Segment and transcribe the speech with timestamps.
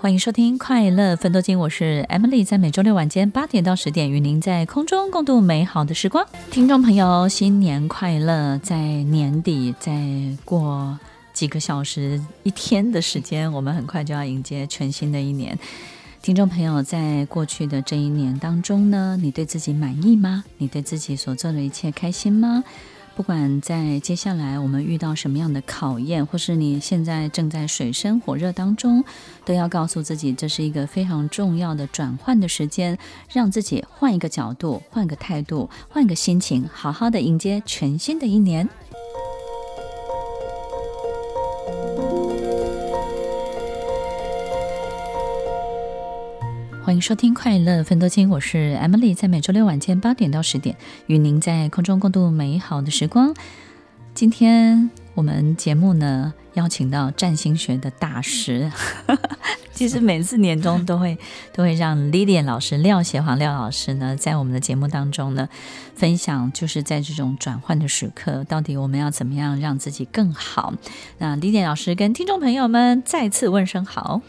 [0.00, 6.24] 欢迎收听《快乐奋斗金》，我是 Emily，在每周六晚间八点到十点，与您在空中共度美好的时光。
[6.52, 8.56] 听众朋友，新年快乐！
[8.58, 10.00] 在年底，再
[10.44, 10.96] 过
[11.32, 15.58] 几个小时、一天的时间，我们很快就要迎接全新的一年。
[16.22, 20.44] 听众朋友，在过去的这一年当中呢，你对自己满意吗？
[20.58, 22.62] 你对自己所做的一切开心吗？
[23.18, 29.02] 不管在接下来我们遇到什么样的考验，或是你现在正在水深火热当中，
[29.44, 32.96] 都要告诉自己，这是一个非常重要的转换的时间，
[33.32, 38.68] 让自己换一个角度，换个态度，换个心情，好好的迎接全新的一年。
[46.88, 50.74] 欢迎收听《快乐分多金》，我是 Emily，在每周六晚间八点到十点，
[51.06, 53.34] 与您在空中共度美好的时光。
[54.14, 58.72] 今天我们节目呢，邀请到占星学的大师，
[59.78, 61.16] 其实每次年终都会
[61.54, 65.48] 都会让 Lilian 老师廖协煌廖老师呢，在我们的节目当中呢，
[65.94, 70.74] 分享就是在这种转换的时刻，到底我们要怎么样让自己更好？
[71.18, 74.20] 那 Lilian 老师跟听众朋友们再次问声好。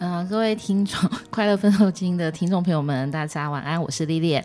[0.00, 4.38] 嗯、呃，各位听众，快乐分多金的听众朋友们，大家晚安，我是莉莉。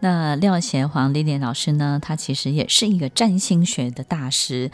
[0.00, 4.72] 那廖协煌莉莉老师呢，他其实也是一个占星学的大师。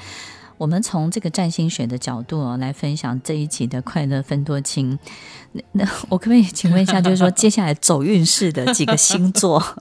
[0.56, 4.98] 我们从这个占星学的角度、哦、来分享这一期的快乐分多清。
[5.52, 9.62] 那那我可不可以请问一下，就是说接下来走运势的几个星座？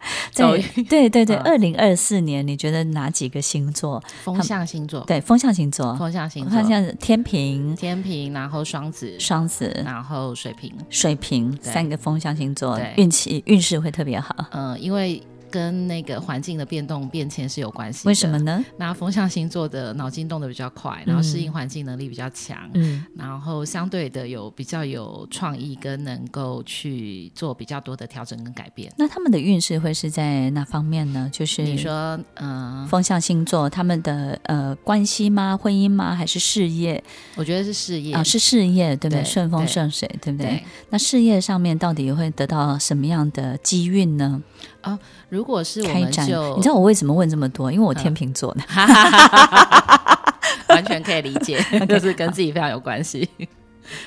[0.32, 4.00] 对对对对，二零二四年你觉得哪几个星座？
[4.22, 14.34] 风象星座，对，风象星座，风象星座，像天平，天平，然后双子，双子，然后水瓶，水瓶，三个风象星座，运气运势会特别好。
[14.52, 15.20] 嗯，因为。
[15.50, 18.06] 跟那个环境的变动变迁是有关系。
[18.06, 18.64] 为什么呢？
[18.76, 28.92] 那风象星座的脑筋动得比较快，然后适应环境能力比较强，嗯，然后相对的有比较有创意，跟能够去做比较多的调整跟改变。
[28.96, 31.28] 那他们的运势会是在哪方面呢？
[31.32, 35.56] 就是你说，嗯，风象星座他们的呃关系吗？
[35.56, 36.14] 婚姻吗？
[36.14, 37.02] 还是事业？
[37.36, 39.24] 我觉得是事业啊，是事业，对不对？
[39.24, 40.48] 顺风顺水，对不对？
[40.48, 40.64] 对。
[40.90, 44.42] 那事业上面到底会得到什么样的机运呢？
[44.88, 47.70] 啊，如果是我们就，你知道我为什么问这么多？
[47.72, 48.60] 因为我天秤座的，
[50.68, 53.28] 完全可以理解， 就是跟自己非常有关系。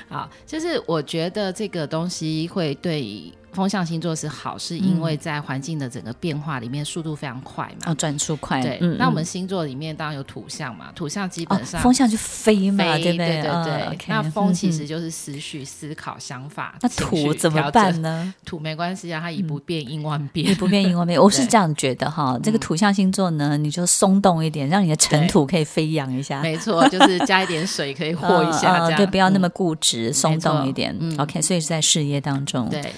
[0.10, 3.34] 好，就是我觉得这个东西会对。
[3.54, 7.92] 风象星座是好，是因为在环境的整个变化里面，速度非常快嘛。
[7.92, 8.62] 哦，转速快。
[8.62, 13.42] 对，那我们星座里面当然有土象嘛，土象基本上、哦、风象就飞嘛，飞，对不对？
[13.42, 16.76] 对那风其实就是思绪、思考、想法。
[16.82, 18.34] 那土怎么办呢？
[18.46, 20.48] 土没关系啊，它以不变应万变。
[20.48, 22.40] 以、嗯、不变应万变，我是这样觉得哈。
[22.42, 26.42] 这个土象星座呢，你就松动一点，让你的尘土可以飞扬一下。
[26.42, 30.96] 没错，就是加一点水可以 和一下，对，不要那么固执，松动一点。
[31.00, 32.94] 嗯，OK，所以是在事业当中，对，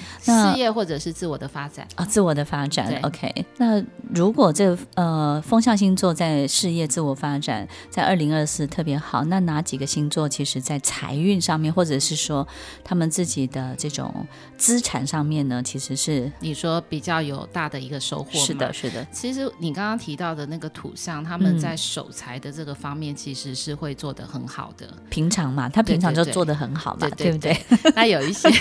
[0.51, 1.13] 事业或者是。
[1.13, 3.45] 自我的发展啊、哦，自我的发展，OK。
[3.57, 3.81] 那
[4.13, 12.45] 如果这、呃风象星座在事业自我发展，在二零二四特别好，那哪几个星座其实在财运上面，或者是说
[12.83, 14.25] 他们自己的这种
[14.57, 18.31] 资产上面呢，其实是你说比较有大的一个收获？
[18.31, 19.05] 是的，是的。
[19.11, 24.91] 其实你刚刚提到的那个土象，他们在守财的这个方面，其实是会做得很好的。
[25.09, 27.55] 平常嘛，他平常就做得很好嘛，对不对？
[27.95, 28.49] 那有一些。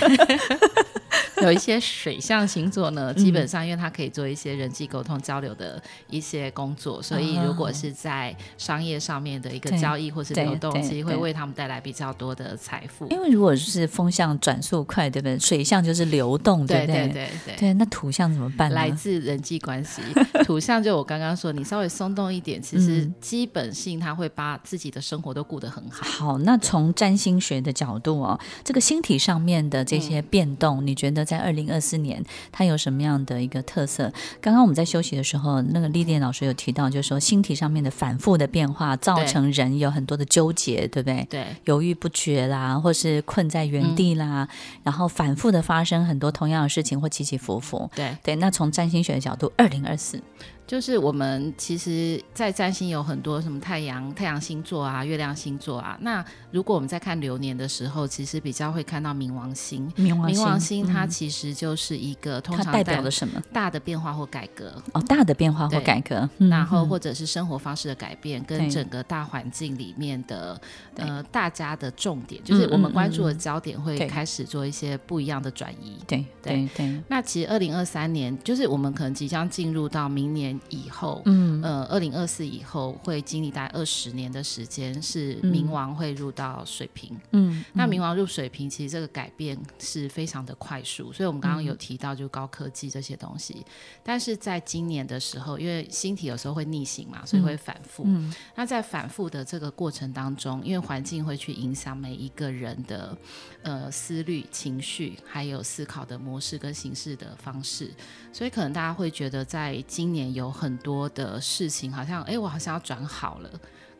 [1.43, 13.07] 有一些水象星座呢，基本上因为它可以做一些人际沟通交流的一些工作，嗯，所以如果是在商业上面的一个交易或是流动，其实会为他们带来比较多的财富。
[13.09, 15.37] 因为如果是风向转速快，对不对？
[15.39, 16.95] 水象就是流动，对不对？
[16.95, 17.73] 对对对，对，对。
[17.73, 18.75] 那土象怎么办呢？
[18.75, 20.01] 来自人际关系。
[20.45, 26.05] 土象就我刚刚说，你稍微松动一点，其实基本性他会把自己的生活都顾得很好。
[26.05, 31.39] 好，那从占星学的角度哦，这个星体上面的这些变动，嗯、你觉得在？
[31.39, 34.13] 在二零二四年，它有什么样的一个特色？
[34.39, 41.25] 刚刚我们在休息的时候，那个丽丽老师有提到，就是说星体上面的反复的变化，造成人有很多的纠结，对不对？
[41.27, 47.89] 对，犹豫不决啦，或是困在原地啦，嗯、然后反复的发生很多同样的事情或起起伏伏。
[47.95, 50.21] 对对，那从占星学的角度，二零二四，
[50.65, 55.97] 就是我们其实，在占星有很多什么太阳、太阳星座啊、月亮星座啊。
[56.01, 59.91] 那如果我们在看流年的时候，其实比较会看到冥王星。
[59.97, 63.41] 冥王星，冥王星它其实就是一个、嗯、通常代表的什么？
[63.51, 64.81] 大的变化或改革。
[64.93, 66.27] 哦，大的变化或改革。
[66.37, 70.59] 然后或者是生活方式的改变，跟整个大环境里面的
[70.95, 75.97] 呃大家的重点，就是我们关注的焦点会开始做一些不一样的转移。
[76.07, 77.03] 对对对。
[77.09, 80.52] 那其实二零二三年，就是我们可能即将进入到明年。
[80.69, 93.65] 以后，嗯，呃，二零二四以后会经历大概二十年的时间，是冥王会入到水瓶，嗯，那冥王入水瓶，其实这个改变是非常的快速，所以我们刚刚有提到就高科技这些东西，嗯、
[94.03, 103.17] 但是在今年的时候，因为星体有时候会逆行嘛，所以会反复，嗯，那在反复的这个过程当中，因为环境会去影响每一个人的
[103.63, 107.91] 呃思虑、情绪，还有思考的模式跟形式的方式，
[108.31, 110.42] 所以可能大家会觉得在今年有。
[110.43, 113.49] 有很多的事情，好像哎，我好像要转好了，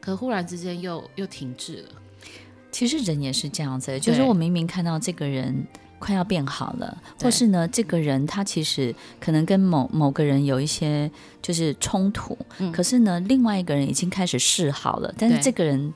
[0.02, 1.90] 可忽然之间又又停滞了。
[2.70, 5.66] 其实人也是这样子，就是我明明看到这个人
[6.00, 11.10] 快要变好了，或是呢，这个人他其实可能跟某某个人有一些
[11.42, 15.94] 就是冲突，嗯，可是呢，另外一个人已经开始示好了，但是这个人。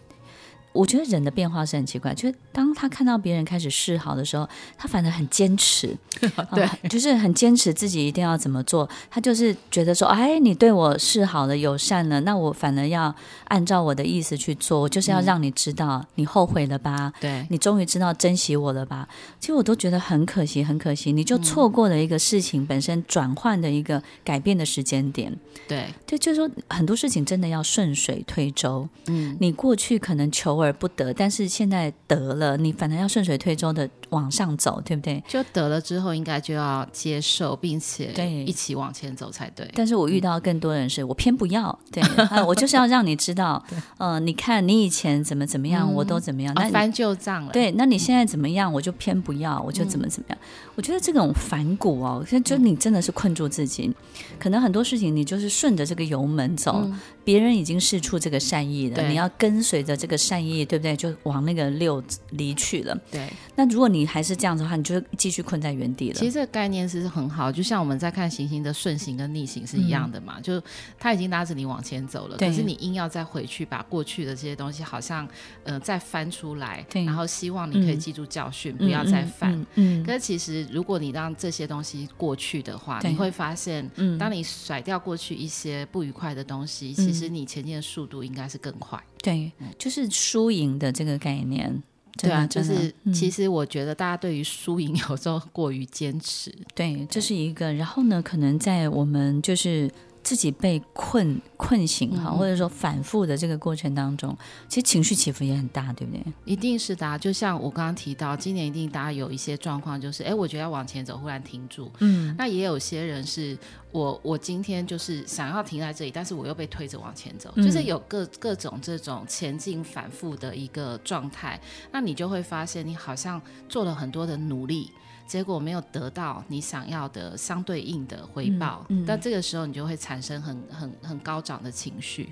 [0.78, 4.48] 我觉得人的变化是很奇怪，就是当他看到别人开始示好的时候，
[4.78, 5.96] 他反而很坚持，
[6.54, 8.88] 对、啊，就是很坚持自己一定要怎么做。
[9.10, 13.14] 他就是觉得说，哎，你对我示好了、友善了，那我反而要
[13.46, 17.12] 按照我的意思去做，我就是要让你知道你后悔了吧？
[17.20, 19.08] 对、嗯，你终于知道珍惜我了吧？
[19.40, 25.36] 其实我都觉得很可惜，很可惜，你就错过了一个事情本身转换的一个改变的时间点。
[25.68, 28.88] 对，对，就是说很多事情真的要顺水推舟。
[29.08, 35.24] 嗯，你过去可能求而而不得，但是现在得了，你反而要顺水推舟的往上走，对不对？
[35.28, 39.70] 就得了之后，应该就要接受，并且对一起往前走才对。
[39.74, 42.04] 但是我遇到更多人是我偏不要，对，
[42.46, 43.64] 我就是要让你知道，
[43.98, 47.52] 嗯、呃，你看你以前怎么怎么样，嗯、我都怎么样，那、哦、翻旧账了。
[47.52, 50.38] 对，那你现在怎么样，我就偏不要，我就怎么怎么样。
[50.42, 53.94] 嗯、我觉得这种反骨哦，就你真的是困住自己，
[54.40, 56.82] 可能很多事情你就是顺着这个油门走。
[56.84, 60.96] 嗯别人已经试出这个善意了，你要跟随着这个善意，对不对？
[60.96, 62.98] 就往那个六离去了。
[63.12, 63.28] 对。
[63.58, 66.16] 那如果你还是这样子的话，你就继续困在原地了。
[66.16, 70.36] 其实这个概念是很好，就像我们在看行星的顺行跟逆行是一样的嘛。
[70.38, 70.64] 嗯、就
[70.98, 75.28] 他已经拉着你往前走了，可是你硬要再回去，把过去的这些东西好像
[75.64, 79.66] 呃再翻出来，然后希望你可以记住教训，嗯、不要再犯。
[79.76, 80.02] 嗯。
[80.06, 87.18] 可是其实如果你让这些东西过去的话，你会发现，嗯，当你甩掉过去一些不愉快的东西，嗯、其实。
[87.18, 91.82] 其实你前进的速度应该是更快，对，就是输赢的这个概念，
[92.18, 97.72] 对啊，就是其实我觉得大家对于输赢 有时候过于坚持，对，这是一个。
[97.74, 99.90] 然后呢，可能在我们就是。
[100.28, 104.38] 自己被困困醒哈，或者说反复的这个过程当中，
[104.68, 106.22] 其实情绪起伏也很大，对不对？
[106.44, 111.90] 一定是的，就像我刚刚提到，今年一定大家有一些状况，就是哎，我觉得要往前走，忽然停住。
[112.00, 113.58] 嗯，那也有些人是
[113.94, 121.58] 我，我今天就是想要停在这里，但是我又被推着往前走，嗯、就是有各各种这种前进反复的一个状态。
[121.94, 124.92] 那你就会发现，你好像做了很多的努力。
[125.28, 132.30] 结果没有得到你想要的相对应的回报，嗯嗯、但这个时候你就会产生很很很高涨的情绪。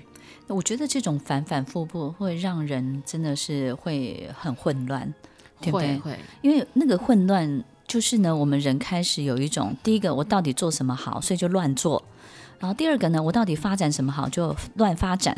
[0.48, 5.12] 我觉得这种反反复复会让人真的是会很混乱，
[5.60, 5.98] 对不对？
[5.98, 12.02] 会，因为那个混乱就是呢，我们人开始有一种，第一个我到底做什么好，所以就乱做；
[12.58, 15.36] 然后第二个呢，我到底发展什么好，就乱发展。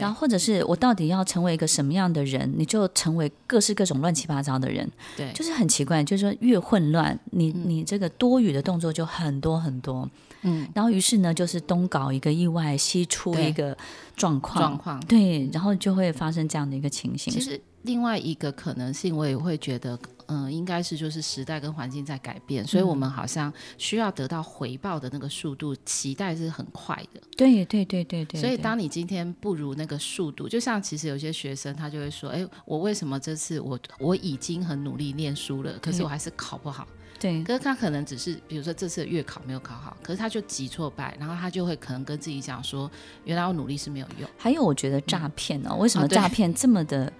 [0.00, 4.90] 然后，或者是我到底要成为一个什么样的人，你就成为各式各种乱七八糟的人。
[5.16, 10.08] 对，就是很奇怪，就是说越混乱，你你这个多余的动作就很多很多。
[10.42, 13.76] 嗯，然后于是呢，就是东搞一个意外，西出一个
[14.16, 15.00] 状况，状况。
[15.06, 17.32] 对，然后就会发生这样的一个情形。
[17.32, 19.98] 其实另外一个可能性，我也会觉得。
[20.26, 27.20] 嗯，应该是就是时代跟环境在改变，所以我们好像需要得到回报的那个速度，期待是很快的。
[27.36, 28.40] 对对对对对。
[28.40, 36.86] 所以当你今天不如那个速度，就像其实有些学生他就会说：“哎，我为什么这次我我已经很努力念书了，可是我还是考不好？”
[37.20, 37.42] 对。
[37.44, 42.90] 可是他可能只是比如说这次月考没有考好，可是他就急挫败，然后他就会可能跟自己讲说
[43.24, 47.12] ：“原来我努力是没有用。”还有，我觉得诈骗哦，嗯、为什么诈骗这么的？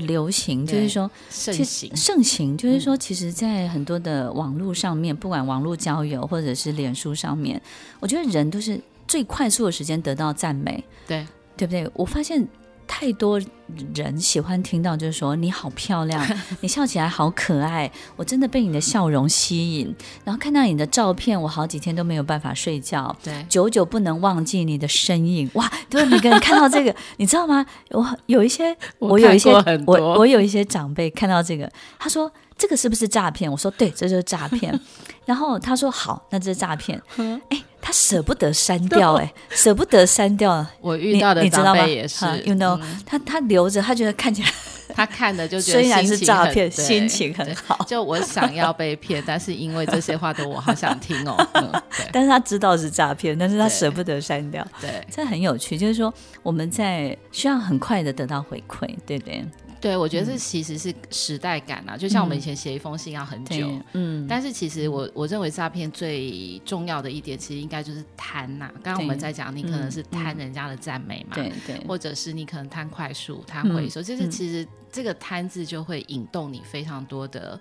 [0.00, 7.60] 的流行就是说盛行，盛行就是说，其实，在很多的网络上面，不管网络交友或者是脸书上面，
[8.00, 11.26] 我觉得人都是最快速的时间得到赞美，对，
[11.56, 11.90] 对不对？
[11.94, 12.46] 我发现
[12.86, 13.40] 太多
[13.94, 16.24] 人喜欢听到，就是说你好漂亮，
[16.60, 19.94] 你笑起来好可爱，我真的被你的笑容吸引。
[20.24, 25.50] 然后看到你的照片，我好几天都没有办法睡觉，对，久久不能忘记你的身影。
[25.54, 27.66] 哇，对，每个人看到这个， 你知道吗？
[27.90, 29.50] 我有一些，我有一些，
[29.86, 33.50] 我我有一些长辈看到这个，他说这个是不是诈骗？
[33.50, 34.78] 我说对，这就是诈骗。
[35.24, 37.00] 然后他说好，那这是诈骗。
[37.48, 37.62] 哎。
[37.86, 40.66] 他舍不得删掉，哎，舍不得删掉。
[40.80, 42.76] 我遇到的长辈也是，，you know，？
[43.06, 44.50] 他他留着，他觉得看起来，
[44.92, 47.78] 他看的就觉得虽然是诈骗，心情很好。
[47.86, 51.36] 就我想要被骗， 但是因为这些话都我好想听哦。
[52.12, 54.66] 但是他知道是诈骗，但是他舍不得删掉。
[54.80, 59.46] 对，这很有趣，就是说我们在需要很快的得到回馈，对不对？
[59.86, 68.74] 对，我觉得这其实是时代感啊，嗯、就像我们以前写一封信要很久，嗯，但是其实我我认为诈骗最重要的一点，其实应该就是贪呐、啊。
[68.82, 77.60] 刚刚我们在讲，你可能是贪人家的赞美嘛，对对，或者是你可能贪快速、贪回收，就是其实这个贪字就会引动你非常多的。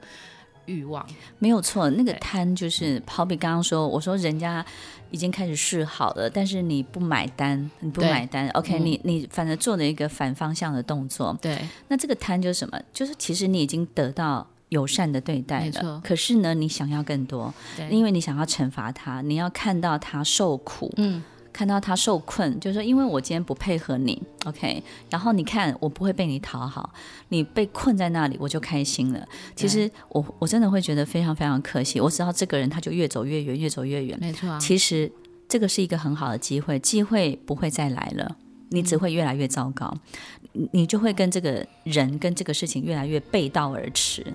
[0.66, 1.06] 欲望。
[1.40, 4.66] 没有错，那个贪就是好比刚刚说，我说人家
[5.12, 11.58] 已经开始示好了，但是你不买单，你不买单，OK，你你反正做了一个反方向的动作，对，
[11.88, 12.80] 那这个贪就是什么？
[12.94, 17.54] 就是其实你已经得到友善的对待了，可是呢，你想要更多，
[17.90, 21.24] 因为你想要惩罚他，你要看到他受苦，嗯。
[21.56, 26.94] 看到他受困，就是说，因为我今天不配合你，OK，然后你看我不会被你讨好，
[27.30, 29.26] 你被困在那里，我就开心了。
[29.56, 32.02] 其实我我真的会觉得非常非常可惜。
[32.02, 34.18] 我知道这个人他就越走越远，越走越远。
[34.20, 34.60] 没错啊。
[34.60, 35.10] 其实
[35.48, 38.36] 这个是一个很好的机会，机会不会再来了，
[38.72, 39.96] 你只会越来越糟糕，
[40.56, 44.26] 嗯、你就会跟这个人跟这个事情越来越背道而驰。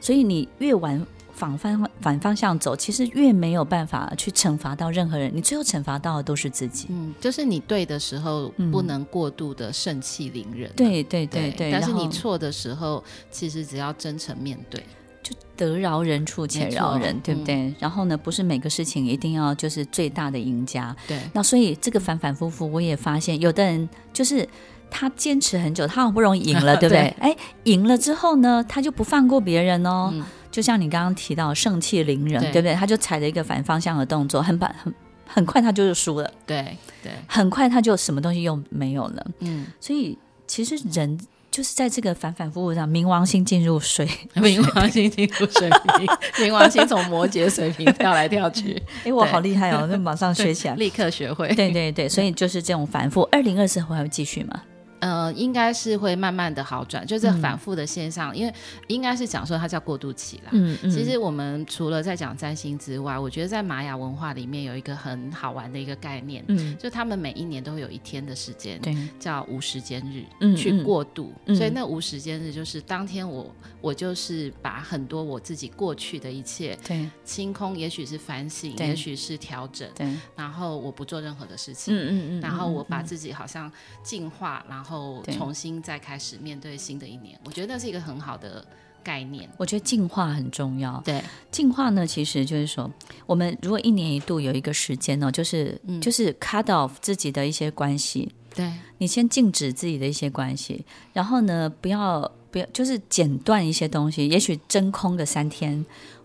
[0.00, 1.06] 所以你越晚。
[1.34, 6.86] 反方反方向走，其实越没有办法去惩罚到任何人，你最后惩罚到的都是自己。
[6.90, 10.76] 嗯，就是你对的时候不能过度的盛气凌人，啊嗯。
[10.76, 11.72] 对对对对。
[11.72, 14.80] 但是你错的时候，其实只要真诚面对，
[15.22, 17.54] 就得饶人处且饶人，对不对？
[17.54, 20.94] 嗯、然后呢，不是每个事情一定要就是最大的赢家。
[21.08, 21.18] 对。
[21.32, 24.48] 那所以这个反反复复，我也发现有的人就是
[24.90, 27.08] 他坚持很久，他好不容易赢了， 对不对？
[27.18, 30.10] 哎，赢了之后呢，他就不放过别人哦。
[30.12, 32.74] 嗯就像你刚刚提到盛气凌人，对，对不对？
[32.76, 34.94] 他就踩着一个反方向的动作，很很
[35.26, 39.26] 很快他就是输了，对对，很快他就什么东西又没有了。
[39.40, 41.18] 嗯，所以其实人
[41.50, 44.06] 就是在这个反反复复上，冥王星进入水，
[44.36, 45.68] 冥王星进入水
[45.98, 46.06] 瓶，
[46.46, 48.80] 冥王星从摩羯水瓶跳来跳去。
[49.02, 49.88] 哎，我好厉害哦！
[49.90, 51.52] 那马上学起来，立刻学会。
[51.56, 53.22] 对对对，所以就是这种反复。
[53.32, 54.62] 二零二四会还会继续吗？
[55.04, 58.54] 呃，应该是会慢慢的好转，就是反复的现象，嗯、因为
[58.86, 60.50] 应该是讲说它叫过渡期啦。
[60.52, 60.90] 嗯嗯。
[60.90, 71.34] 其实我们除了在讲占星之外，我觉得在玛雅文化里面有一个很好玩的一个概念，嗯，就他们每一年都会有一天的时间，对，叫无时间日，嗯，去过渡。
[71.44, 83.70] 嗯、所以那无时间日就是当天我我就是把很多我自己过去的一切，对，清空，也许是反省，也许是调整，对，然后我不做任何的事情，嗯嗯嗯，然后我把自己好像
[84.02, 84.93] 净化，然后。
[84.94, 88.64] 后重新再开始面对新的一年，我觉得那是一个很好的
[89.02, 89.48] 概念。
[89.56, 91.02] 我觉得进化很重要。
[91.04, 92.90] 对， 进化呢，其实就是说，
[93.26, 98.32] 我们如果一年一度有一个时间呢，就是、嗯、就是 cut off 自己的一些关系。
[98.54, 105.84] 对，你先禁止自己的一些关系，然后呢，不要不要，就是剪断一些东西，也许真空个三天。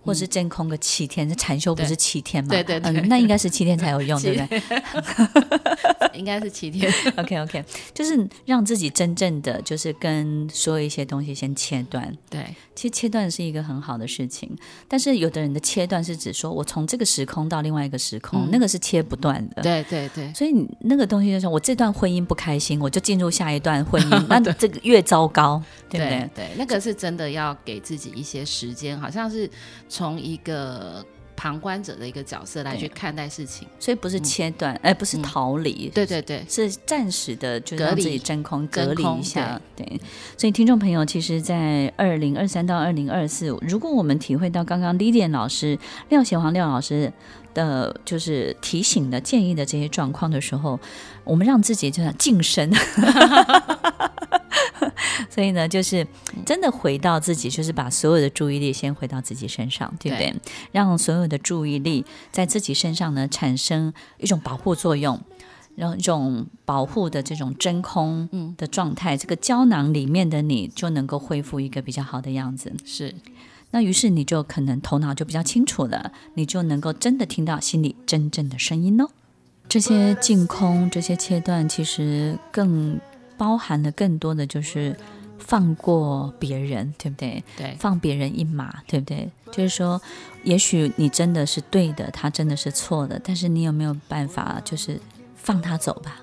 [0.09, 2.49] 或是真空个七天，这禅修不是七天吗？
[2.49, 4.61] 对对对，那应该是七天才有用， 对不对？
[6.17, 6.91] 应该是七天。
[7.15, 7.63] OK OK，
[7.93, 12.11] 就是让自己真正的就是跟所有一些东西先切断。
[12.27, 12.43] 对，
[12.75, 14.49] 其实切断是一个很好的事情，
[14.87, 19.61] 但是有的人的切断是指说我从这个时空到另外一个时空，那个是切不断的。
[19.61, 26.29] 对对对，所以你那个东西就是我这段婚姻不开心，我就进入下一段婚姻，那这个越糟糕，对不对？
[26.35, 29.49] 对，那个是真的要给自己一些时间，好像是。
[29.99, 39.85] 从一个旁观者的一个角色来去看待事情，所以不是切断，哎、嗯，不是逃离、嗯，对对对，是暂时的，就让自己真空隔离一下，对。
[39.85, 39.99] 对，
[40.37, 45.77] 所以听众朋友，其实，在二零二三到二零二四，如果我们体会到刚刚 Lilian 老师、
[46.07, 47.11] 廖贤煌廖老师
[47.53, 50.79] 的，就是提醒的建议的这些状况的时候，
[51.25, 52.71] 我们让自己就像晋升。
[55.29, 56.05] 所以呢，就是
[56.45, 60.31] 真的回到自己，就是把所有的注意力先回到自己身上，对不对？
[60.31, 60.35] 对，
[60.71, 65.19] 让所有的注意力在自己身上呢，产生一种保护作用，
[65.75, 72.71] 然后一种保护的这种真空的状态，嗯、这个胶囊里面的你就能够恢复一个比较好的样子。
[72.85, 73.13] 是，
[73.71, 79.07] 那于是你就可能头脑就比较清楚了，你就能够真的听到心里真正的声音哦。
[79.67, 82.99] 这些净空，这些切断，其实更。
[83.39, 84.93] 包含了更多的就是
[85.39, 87.41] 放过别人，对不对？
[87.55, 89.29] 对，放别人一马，对不对？
[89.49, 89.99] 就是说，
[90.43, 94.99] 也许你真的是对的，他真的是错的，但是你有没有办法，就是
[95.35, 96.17] 放他走吧，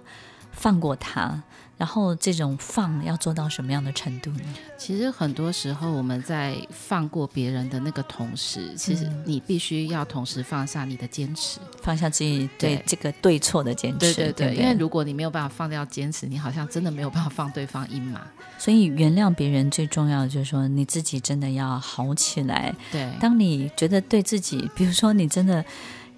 [0.52, 1.42] 放过他？
[1.78, 4.40] 然后这种放要做到什么样的程度呢？
[4.78, 13.98] 其实很多时候我们在放过别人的那个同时，其实你必须要同时放下你的坚持，放下自己对这个对错的坚持。
[13.98, 18.22] 对对对，对，因为如果你没有办法放掉坚持，你好像真的没有办法放对方一马。
[18.58, 22.74] 所以原谅别人最重要的就是说，你自己真的要好起来。
[22.90, 25.64] 对，当你觉得对自己，比如说你真的。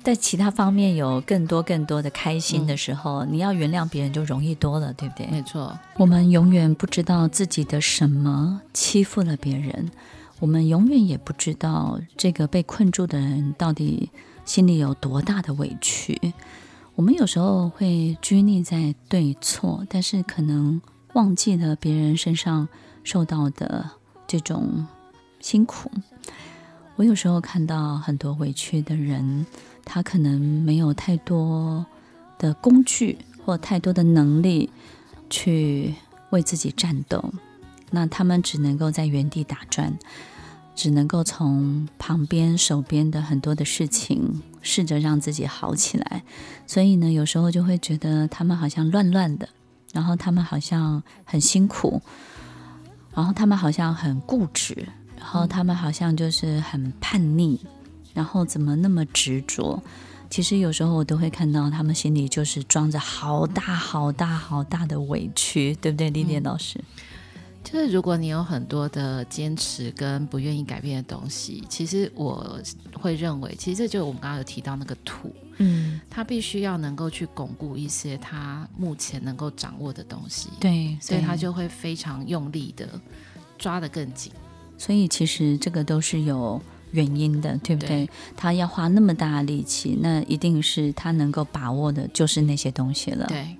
[0.08, 5.26] 在其他方面有更多更多的开心的时候，嗯，你要原谅别人就容易多了，对不对？
[5.26, 9.90] 没错，我们永远不知道自己的什么欺负了别人，
[10.40, 14.10] 我们永远也不知道这个被困住的人到底
[14.46, 16.18] 心里有多大的委屈。
[16.94, 20.80] 我们有时候会拘泥在对错，但是可能
[21.12, 22.66] 忘记了别人身上
[23.04, 23.90] 受到的
[24.26, 24.86] 这种
[25.38, 25.90] 辛苦。
[26.96, 29.44] 我有时候看到很多委屈的人。
[29.90, 31.84] 他可能没有太多
[32.38, 34.68] 的工具或太多的能力
[35.30, 35.94] 去
[36.28, 37.32] 为自己战斗，
[37.90, 39.98] 那他们只能够在原地打转，
[40.76, 46.22] 只能够从旁边手边的很多的事情试着让自己好起来。
[46.66, 49.48] 所以呢，有时候就会觉得他们好像乱乱的，
[49.94, 52.02] 然后他们好像很辛苦，
[53.14, 57.58] 然后他们好像很固执，然后他们好像就是很叛逆。
[58.18, 59.80] 然后怎么那么执着？
[60.28, 66.80] 其实有时候我都会看到他们心里就是装着好大好大好大的委屈，对不对，丽念老师？
[67.62, 72.58] 就是如果你有很多的坚持跟不愿意改变的东西，其实我
[73.00, 83.00] 会认为，其实这就是我们刚刚有提到那个土，嗯，他必须要能够去巩固一些他目前能够掌握的东西，对，所以他就会非常用力的
[83.56, 84.32] 抓得更紧。
[84.76, 86.60] 所以其实这个都是有。
[86.92, 88.06] 原因的，对不对？
[88.06, 93.26] 对，他要花那么大的力气，那一定是他能够把握的，就是那些东西了。
[93.26, 93.56] 对。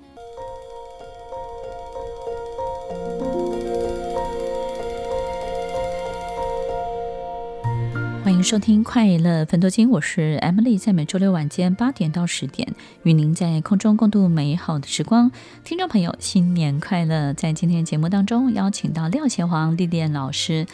[8.21, 12.73] 欢迎收听《快乐分多金》，我是 Emily，在每周六晚间八点到十点，
[13.03, 15.31] 与您在空中共度美好的时光。
[15.63, 17.33] 听众朋友，新年快乐！
[17.33, 20.67] 在今天节目当中，邀请到廖贤煌历练老师。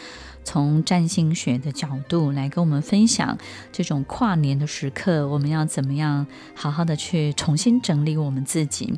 [0.46, 3.36] 从占星学的角度来跟我们分享
[3.72, 8.94] 这种跨年的时刻，我们要怎么样好好的去重新整理我们自己？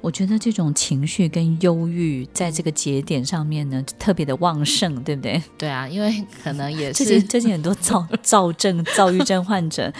[0.00, 5.40] 我觉得这种情绪跟忧郁在这个节点上面呢，特别的旺盛，对不对？
[5.56, 9.92] 对啊，因为可能也是 最近最近很多躁躁症、躁郁症患者。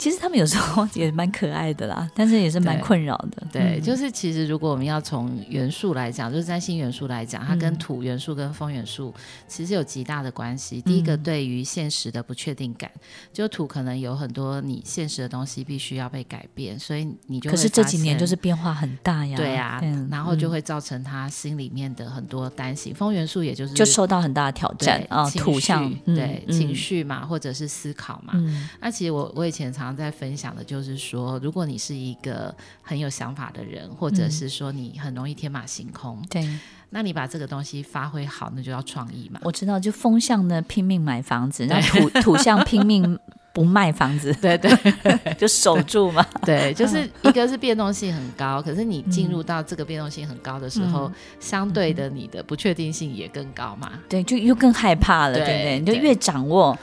[0.00, 3.46] 其实他们有时候也蛮可爱的啦，但是也是蛮困扰的。
[3.52, 9.12] 对，就是其实如果我们要从元素来讲，就是占星元素来讲，它跟土元素跟风元素
[9.46, 10.78] 其实有极大的关系。
[10.78, 12.90] 嗯、第一个，对于现实的不确定感，
[13.30, 19.36] 就土可能有很多你现实的东西必须要被改变，所以你就可是这几年就是变化很大呀。
[19.36, 22.94] 对呀、啊，然后就会造成他心里面的很多担心。
[22.94, 28.32] 风元素也就是就受到很大的挑战啊，土象对、嗯、情绪嘛，或者是思考嘛。
[28.36, 36.58] 嗯、那其实我我以前常常在分享的就是说，如果你是一个很有想法的人，或者是说你很容易天马行空，嗯、对，
[36.90, 39.40] 那你把这个东西发挥好，那就要创意嘛。
[39.42, 43.18] 我知道，就风向呢拼命买房子，然后土土象拼命
[43.52, 44.70] 不卖房子，对对，
[45.36, 46.24] 就守住嘛。
[46.46, 53.90] 对，就是一个是变动性很高，可是你进入到这个变动性很高的时候，嗯、相对的你的不确定性也更高嘛。
[54.08, 55.62] 对，就又更害怕了，对不对？
[55.62, 55.80] 对？
[55.80, 56.78] 你就越掌握。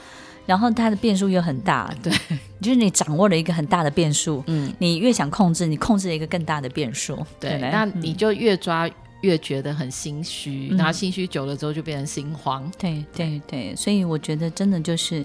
[0.48, 2.10] 然后它的变数又很大，对，
[2.62, 8.88] 就是你掌握了一个很大的变数，嗯，你越想控制，你控制了一个更大的变数，对，对，那你就越抓
[9.20, 15.22] 越觉得很心虚，嗯，然后心虚久了之后就变成心慌，对对对，所以我觉得真的就是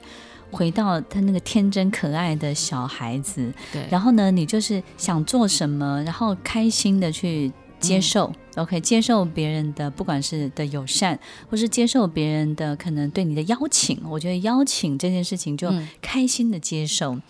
[0.51, 7.49] 回到他那个天真可爱的小孩子，对，然后呢，你就是想做什么，然后开心的去。
[7.83, 11.19] 接受，OK，接受别人的，不管是的友善，
[11.49, 17.15] 或是接受别人的可能对你的邀请，我觉得邀请这件事情就开心的接受。
[17.15, 17.21] 嗯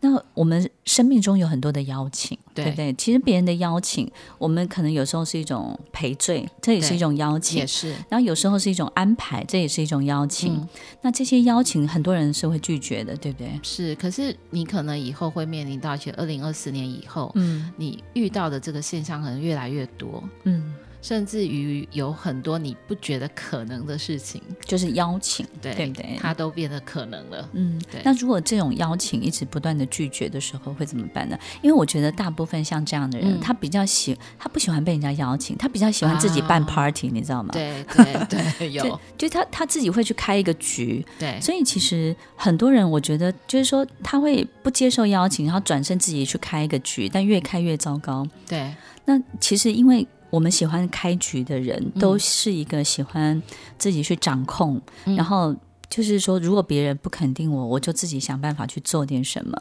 [0.00, 2.92] 那我们生命中有很多的邀请，对，对不对？
[2.92, 4.08] 其实别人的邀请，
[4.38, 7.90] 我们可能有时候是一种赔罪，这也是一种邀请，也是。
[8.08, 10.54] 然后有时候是一种安排，这也是一种邀请。
[10.54, 10.68] 嗯、
[11.02, 13.58] 那这些邀请，很多人是会拒绝的，对不对？
[13.62, 13.94] 是。
[13.96, 20.74] 可是你可能以后会面临到，而且二零二四年以后，嗯，你遇到的这个现象可能越来越多，嗯。
[21.00, 26.16] 甚至于有很多你不觉得可能的事情，就是邀请，对，对不对？
[26.20, 27.48] 它都变得可能了。
[27.52, 28.00] 嗯，对。
[28.04, 31.38] 那如果这种邀请一直不断的拒绝的时候，会怎么办呢？
[31.62, 37.50] 因为我觉得大部分像这样的人，嗯、他比较喜，他不喜欢被人家邀请，他比较喜欢自己办 party，、啊、你知道吗？
[37.52, 37.84] 对
[38.28, 41.04] 对对，有，就，就他他自己会去开一个局。
[41.18, 48.26] 对，所以其实很多人，我觉得就是说，他会不接受邀请，然后转身自己去开一个局，但越开越糟糕。
[48.46, 50.06] 对，那其实因为。
[50.30, 53.42] 我们喜欢开局的人，都是一个喜欢
[53.78, 55.56] 自己去掌控，嗯、然后
[55.88, 59.58] 就是说，如果别人不肯定我，我就自己想办法去做点什么。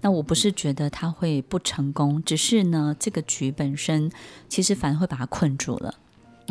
[0.00, 4.10] 那我不是觉得他会不成功，只是呢，这个局本身
[4.48, 5.94] 其实反而会把他困住了，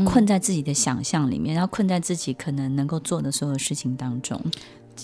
[0.03, 4.39] 困在自己的想象里面，然后困在自己可能能够做的所有事情当中。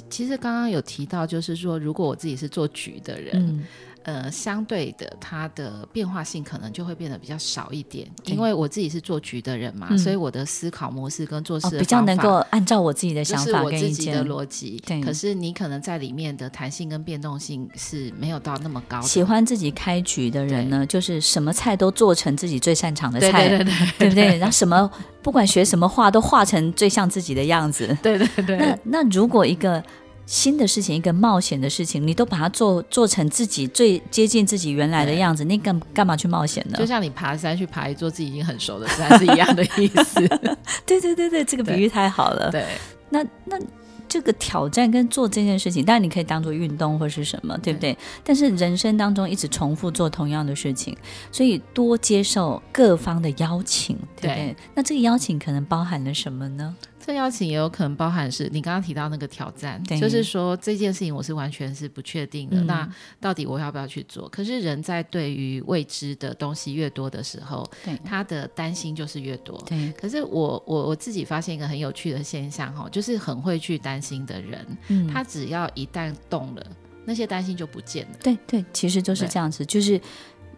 [0.10, 3.32] 其实刚刚有提到，就是说，如果我自己是做局的人。
[3.36, 3.66] 嗯
[4.10, 14.82] 呃，相对的，它的变化性可能就会变得比较少一点，因为我自己是做局的人嘛，嗯、所以我的思考模式跟做事、哦、比较能够按照我自己的想法跟我自己的逻辑。
[14.84, 19.08] 对，可是你可能在里面的弹性跟变动性是没有到那么高的。
[19.08, 24.38] 喜欢自己开局的人呢，就是什么菜都做成自己最擅长的菜，对对对，对，对不对？
[24.40, 24.90] 然后什么
[25.22, 28.58] 不管学什么画都画成最像自己的样子，对对对。
[28.58, 29.84] 那那如果一个。
[30.30, 36.78] 新的事情，一个冒险的事情，你都把它做做成自己最接近自己原来的样子，你干干嘛去冒险呢？
[36.78, 40.28] 就像你爬山去爬一座自己已经很熟的山是一样的意思。
[40.86, 42.52] 对对对对，这个比喻太好了。
[42.52, 42.64] 对，
[43.10, 43.60] 那那
[44.08, 47.94] 这个挑战跟做这件事情，当然你可以当做运动或是什么，对不对？
[47.94, 47.98] 对。
[48.24, 50.96] 但是人生当中一直重复做同样的事情，
[51.32, 54.36] 所以多接受各方的邀请，对不对？
[54.36, 54.56] 对。
[54.76, 56.76] 那这个邀请可能包含了什么呢？
[57.10, 64.30] 这邀请也有可能包含是你刚刚提到那个挑战，就是说这件事情我是完全是不确定的，嗯，那到底我要不要去做？
[64.30, 67.68] 可是人在对于未知的东西越多的时候，
[68.06, 69.60] 他的担心就是越多。
[69.66, 76.64] 对，可是我我我自己发现一个很有趣的现象哈，就是很会去担心的人，嗯，他只要一旦动了，
[77.06, 78.18] 那些担心就不见了。
[78.22, 80.00] 对对，其实就是这样子，就是。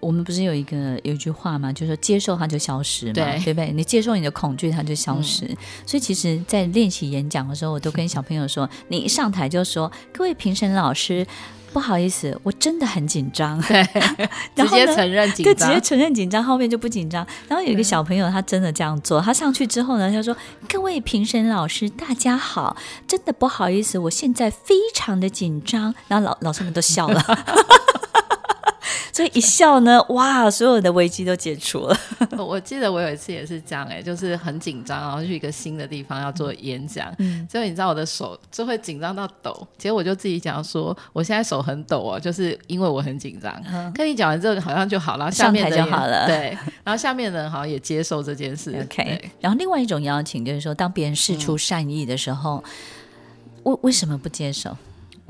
[0.02, 1.72] 我们不是有一个有一句话吗？
[1.72, 3.72] 就是说接受它就消失嘛，对，对不对？
[3.72, 5.46] 你接受你的恐惧，它就消失。
[5.46, 11.26] 嗯、所以其实，在练习演讲的时候，我都跟小朋友说：你一上台就说， 各位评审老师，
[11.72, 13.62] 不好意思，我真的很紧张。
[13.62, 13.84] 对，
[14.56, 17.26] 直接承认紧张，对，直接承认紧张，后面就不紧张。
[17.48, 20.36] 然后有一个小朋友，他真的这样做，他上去之后呢，他说：
[20.68, 22.76] 各位评审老师，大家好，
[23.08, 25.94] 真的不好意思，我现在非常的紧张。
[26.08, 27.24] 然后老老师们都笑了。
[29.14, 31.98] 所以一笑呢， 哇，所有的危机都解除了。
[32.38, 43.52] 我记得我有一次也是这样，哎，就是很紧张，然后去一个新的地方要做演讲，嗯，结果你知道我的手就会紧张到抖，结果我就自己讲说，我现在手很抖哦，就是因为我很紧张。
[43.72, 48.72] 嗯，跟你讲完之后好像就好了，下面的就好了，对，然后下面的人好像也接受这件事。
[48.84, 52.64] OK，然后另外一种邀请就是说，当别人释出善意的时候，
[53.64, 54.76] 为、嗯、为什么不接受？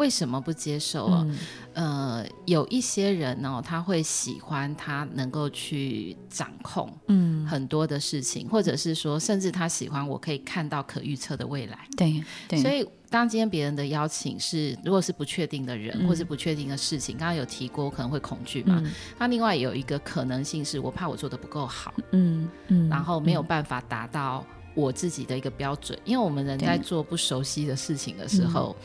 [0.02, 1.24] 为什么不接受啊？
[1.30, 1.38] 嗯
[1.74, 11.78] 呃，有一些人呢、哦，他会喜欢他能够去掌控，嗯，很多的事情，嗯，或者是说，甚至他喜欢我可以看到可预测的未来。
[11.96, 12.60] 对，对。
[12.60, 18.82] 所以，当今天别人的邀请是，如果是不确定的人，嗯，或是不确定的事情，刚刚有提过，我可能会恐惧嘛。
[18.84, 28.76] 嗯，那另外有一个可能性是我怕我做的不够好，嗯嗯，然后没有办法达到我自己的一个标准，因为我们人在做不熟悉的事情的时候。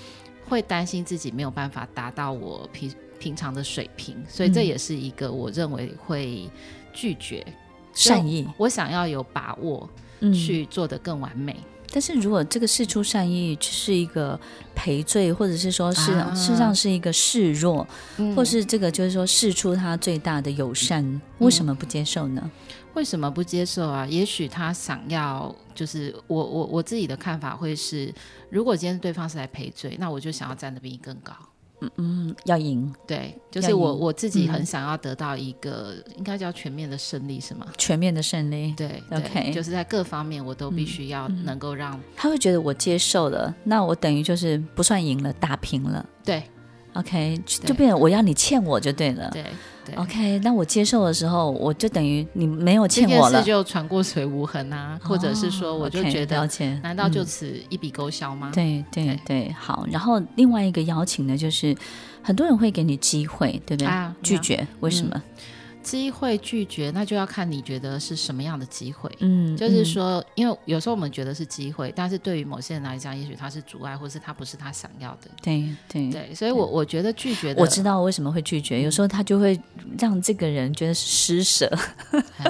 [0.48, 6.48] 会担心自己没有办法达到我平平常的水平，所以这也是一个我认为会
[6.92, 7.44] 拒绝
[7.92, 8.46] 善意。
[8.56, 9.88] 我想要有把握
[10.32, 11.54] 去做得更完美。
[11.58, 14.38] 嗯，但是如果这个事出善意是一个
[14.74, 17.88] 赔罪，或者是说是事实上是一个示弱，啊，
[18.34, 22.50] 或是这个就是说释出他最大的友善，嗯，为什么不接受呢？
[22.96, 24.06] 为什么不接受啊？
[24.06, 28.12] 也许他想要，就是我我我自己的看法会是，
[28.48, 31.34] 如果今天对方是来赔罪，那我就想要站得比你更高。
[31.82, 32.90] 嗯嗯，要赢。
[33.06, 37.66] 对，就是我我自己很想要得到一个、嗯、应该叫全面的胜利，是吗？
[37.76, 38.72] 全面的胜利。
[38.72, 46.04] 对，OK，对就是在各方面我都必须要能够让、嗯嗯、他会觉得我接受了，那我等于就是不算赢了，打平了。
[46.24, 46.42] 对
[46.96, 49.30] ，OK，就变成我要你欠我就对了。
[49.32, 49.44] 对。
[49.94, 56.48] OK，那我接受的时候，我就等于你没有欠我了，这件事就传过水无痕啊，哦、或者是说，我就觉得，
[56.82, 58.50] 难道就此一笔勾销吗？
[58.52, 59.86] 对对对，好。
[59.88, 61.72] 然后另外一个邀请呢，就是
[62.20, 63.86] 很多人会给你机会，对不对？
[63.88, 65.12] 啊、拒绝，为什么？
[65.14, 65.22] 嗯
[65.86, 69.08] 机会拒绝，那就要看你觉得是什么样的机会。
[69.20, 75.30] 嗯，就是说，因为有时候我们觉得是机会，但是对于某些人来讲，也许他是阻碍，或是他不是他想要的。
[75.40, 78.82] 对对对，所以我我觉得拒绝的，我知道为什么会拒绝。
[78.82, 79.56] 有时候他就会
[79.96, 81.70] 让这个人觉得是施舍，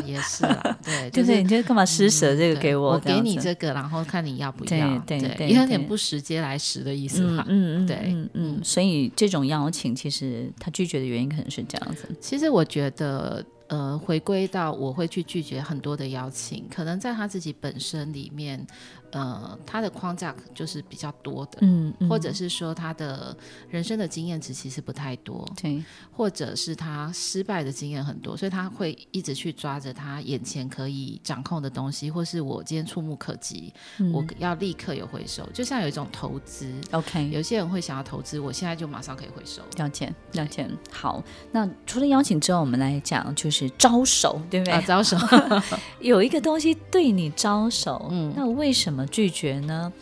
[0.06, 0.78] 也是啦。
[0.82, 2.92] 对，对对，你就干嘛施舍这个给我？
[2.92, 4.98] 我给你这个，然后看你要不要。
[5.00, 7.44] 对对，有点不食嗟来食的意思嘛。
[7.48, 8.60] 嗯嗯，对，嗯嗯。
[8.64, 12.08] 所以这种邀请，其实他拒绝的原因可能是这样子。
[12.18, 13.25] 其实我觉得。
[13.68, 18.64] 呃，回归到我会去拒绝很多的邀请，可能在他自己本身里面。
[19.12, 23.36] 呃，他的框架就是比较多的，嗯，嗯，或者是说他的
[23.68, 40.68] 人生的经验值其实不太多，对，或者是他失败的经验很多，所以他会一直去抓着他眼前可以掌控的东西，或是我今天触目可及，嗯，我要立刻有回收，就像有一种投资，OK，有些人会想要投资，我现在就马上可以回收，了解，了解。
[40.90, 44.74] 好，那除了邀请之后，我们来讲就是招手，对不对？
[44.74, 45.16] 啊，招手，
[46.00, 48.95] 有一个东西对你招手，嗯，那为什么？
[48.96, 49.92] 怎么拒绝呢？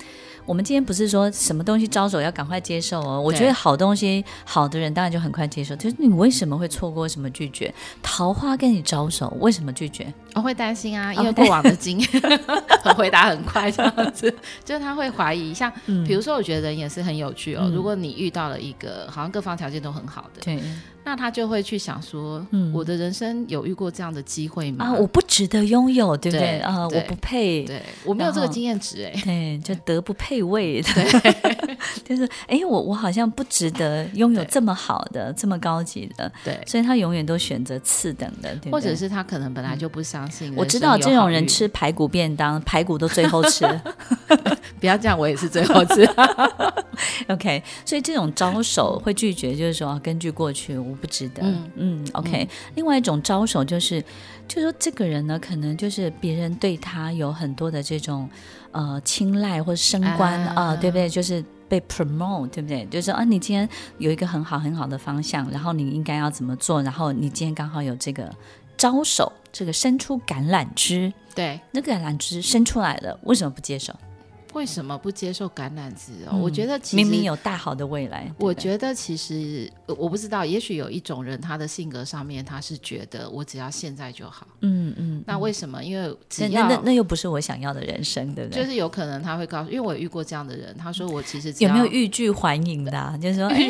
[0.46, 3.20] 我们今天不是说什么东西招手要赶快接受哦。
[3.20, 5.74] 我觉得好东西，好的人当然就很快接受。
[5.74, 7.74] 就是你为什么会错过什么拒绝？
[8.04, 10.14] 桃花跟你招手，为什么拒绝？
[10.35, 12.09] 我会担心啊，因为过往的经验，
[12.85, 14.33] 哦、 回答很快这样子，
[14.64, 15.55] 就是他会怀疑。
[15.55, 15.73] 像
[16.07, 17.62] 比如说，我觉得人也是很有趣哦。
[17.64, 20.61] 嗯、如果你遇到了一个好像各方条件都很好的，对。
[21.07, 24.87] 那他就会去想说，嗯，我的人生有遇过这样的机会吗？
[24.87, 26.59] 啊，我不值得拥有，对不对？
[26.61, 30.81] 啊，我不配，对，我没有这个经验值，哎，对，就德不配位。
[30.81, 31.05] 对，
[32.09, 40.55] 就是，哎，我我好像不值得拥有这么好的、这么高级的，对，所以他永远都选择次等的，对，或者是他可能本来就不相信。
[40.57, 43.65] 我知道这种人吃排骨便当，排骨都最后吃，
[44.81, 46.05] 不要这样，我也是最后吃。
[47.29, 50.95] OK，所以这种招手会拒绝，就是说根据过去我。
[51.05, 52.49] 不值得，嗯嗯，OK。
[52.77, 54.01] 另外一种招手就是，
[54.49, 58.27] 就是说这个人呢，可能就是别人对他有很多的这种
[58.71, 61.07] 呃青睐或者升官啊，啊，对不对？
[61.09, 62.87] 就是被 promote，对不对？
[62.87, 66.83] 就是说啊，你今天有一个很好很好的方向，然后你应该要怎么做？
[66.83, 68.31] 然后你今天刚好有这个
[68.77, 73.95] 招手，这个伸出橄榄枝，对，那个橄榄枝伸出来了，为什么不接受？
[74.55, 76.31] 为什么不接受橄榄枝哦？
[76.33, 78.33] 嗯、我觉得其实明明有大好的未来。
[78.38, 84.47] 我觉得其实我不知道，也许有一种人，他的性格上面他是觉得我只要现在就好。
[84.61, 85.23] 嗯嗯。
[85.27, 85.83] 那为什么？
[85.83, 88.62] 因为只要那那，那又不是我想要的人生，对不对？
[88.62, 93.17] 就是有可能他会告诉，因为我遇过这样的人，他说我其实有没有欲拒还迎的、啊？
[93.21, 93.69] 就是说，哎、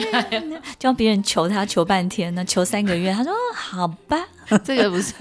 [0.78, 4.16] 叫别人求他求半天呢，求三个月，他说好吧，
[4.62, 5.12] 这个不是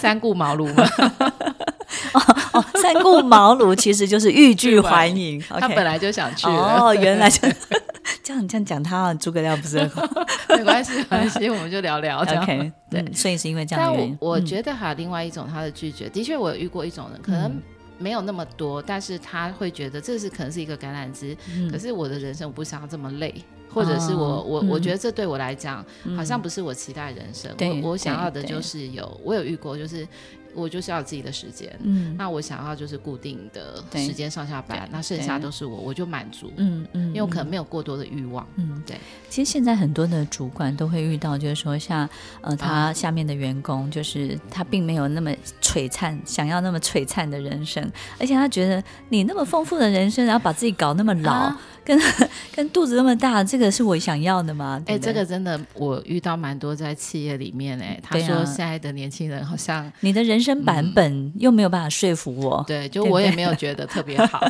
[0.00, 0.84] 三顾茅庐吗？
[2.92, 5.40] 三顾茅庐 其实就是欲拒还迎。
[5.40, 7.48] 他本来就想去哦，原来就
[8.22, 10.02] 这样这样讲他诸葛亮不是很好？
[10.56, 12.20] 没关系，没关系，我们就聊聊。
[12.22, 13.84] OK，对，所以是因为这样。
[13.84, 17.60] 但我我觉得还有另外一种他的拒绝，的确我有遇过一种人，可能
[17.98, 21.36] 没有那么多，但是他会觉得这是可能是一个橄榄枝，
[21.70, 23.34] 可是我的人生我不想要这么累，
[23.72, 25.84] 或者是我我我觉得这对我来讲
[26.16, 30.06] 好像不是我期待人生，我我想要的就是有我有遇过就是。
[30.58, 38.96] 我就是要有自己的时间，嗯，那我想要就是固定的时间上下班，那剩下都是我，我就满足，嗯嗯，因为我可能没有过多的欲望，嗯，对。
[39.28, 42.08] 其实现在很多的主管都会遇到，就是说像
[42.40, 45.30] 呃他下面的员工，就是他并没有那么
[45.62, 51.52] 璀璨，想要那么璀璨的人生，而且他觉得你那么丰富的人生，然后把自己搞那么老，
[51.88, 51.98] 跟
[52.54, 54.80] 跟肚子那么大，这个是我想要的吗？
[54.86, 60.58] 哎，这个真的我遇到蛮多在企业里面，哎，他说现在的年轻人好像你的人生。
[60.68, 64.44] 版本又没有办法说服我，对，就我也没有觉得特别好。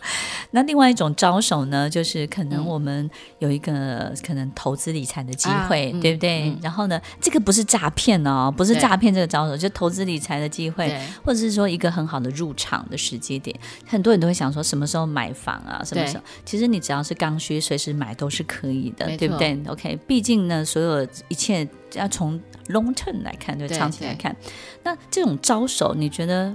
[0.50, 6.54] 那另外一种招手呢，就是可能我们有一个可能投资理财的机会，对不对？
[6.60, 13.58] 然后呢，这个不是诈骗哦，不是诈骗这个招手，就投资理财的机会，或者是说一个很好的入场的时机点。
[13.86, 15.80] 很多人都会想说，什么时候买房啊？
[15.84, 16.24] 什么时候？
[16.44, 24.36] 其实你只要是刚需，随时买都是可以的，对不对？OK，毕竟呢，所有一切要从 long term 来看，就长期来看，
[24.82, 26.52] 那这种招手，你觉得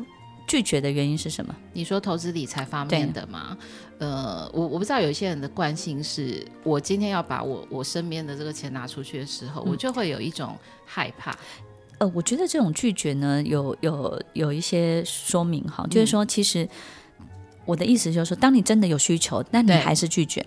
[0.48, 1.56] 拒绝的原因是什么？
[1.74, 3.58] 你说投资理财方面的吗？
[4.00, 11.36] 呃，我我不知道，有些人的惯性是，我今天要把我我身边的这个钱拿出去的时候，嗯、我就会有一种害怕。
[11.98, 16.70] 呃，我觉得这种拒绝呢，有有有一些说明哈，就是说，其实
[17.68, 20.44] 我的意思就是说，当你真的有需求，那你还是拒绝。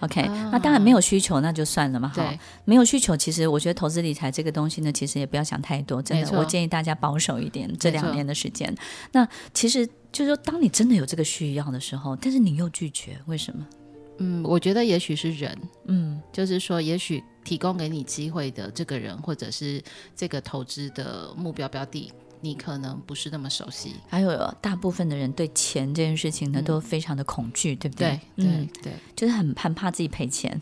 [0.00, 2.08] OK，、啊、那当然没有需求，那就算了嘛。
[2.14, 6.02] 哈，没有需求，其实我觉得投资理财这个东西呢，其实也不要想太多。
[6.02, 8.74] 真的，我建议大家保守一点，这两年的时间。
[9.12, 13.66] 那其实就是说，当你真的有这个需要的时候，但是你又拒绝，为什么？
[14.18, 19.82] 嗯，我觉得也许是人，嗯，就是说，也许提供给你机会的这个人，或者是
[20.14, 23.94] 这个投资的目标标的，你可能不是那么熟悉。
[24.08, 28.20] 还有大部分的人对钱这件事情呢，嗯、都非常的恐惧，对不对？
[28.36, 30.60] 对对，就是很很怕自己赔钱。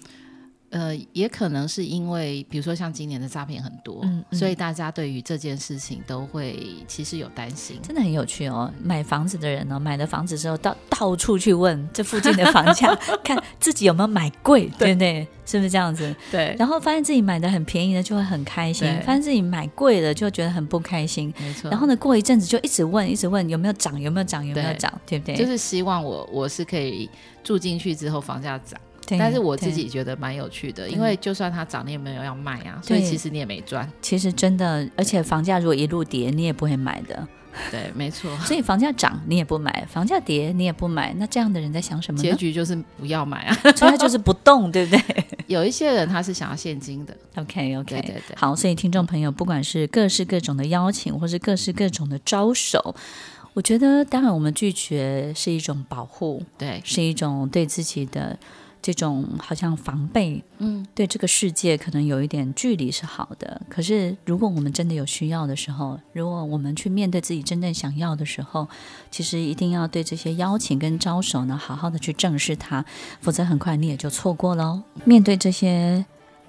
[0.75, 7.79] 呃，也可能是因为，比如说像今年的诈骗很多，嗯嗯、所以大家对于这件事情都会其实有担心。
[7.81, 15.25] 真的很有趣哦，买房子的人呢、哦，买了房子之后到到处去问这附近的房价， 看自己有没有买贵，对不对？
[15.47, 16.13] 是不是这样子？
[16.33, 16.57] 对。
[16.59, 21.33] 然后发现自己买的很便宜的就会很开心，发现自己买贵了就觉得很不开心。
[21.39, 21.71] 没错。
[21.71, 25.37] 然后呢，过一阵子就一直问，一直问有没有涨，有没有涨，有没有涨，对，对不对？
[25.37, 27.09] 就是希望我我是可以
[27.45, 28.81] 住进去之后房价涨。
[29.09, 33.91] 但是我自己觉得蛮有趣的，因为就算它涨，你也没有要卖啊，所以其实你也没赚。
[34.01, 37.27] 其实真的，而且房价如果一路跌，你也不会买的。
[37.71, 38.37] 对，没错。
[38.45, 42.23] 所以房价涨你也不买，房价跌你也不买，那这样的人在想什么呢？
[42.23, 45.25] 结局就是不要买啊， 所以他就是不动，对不对？
[45.47, 47.17] 有一些人他是想要现金的。
[47.37, 48.37] OK OK，对对对。
[48.37, 52.95] 好，所以听众朋友，不管是各式各种的邀请，或是各式各种的招手，
[53.53, 58.37] 我觉得当然我们拒绝是一种保护，对，是一种对自己的。
[58.85, 63.63] 这种好像防备，嗯，对这个世界可能有一点距离是好的。
[63.71, 68.69] 可是如果我们真的有需要的时候，如果我们去面对自己真正想要的时候，
[69.11, 72.85] 其实一定要对这些邀请跟招手呢，好好的去正视它，
[73.23, 74.83] 否则很快你也就错过了。
[75.07, 76.05] 面对这些。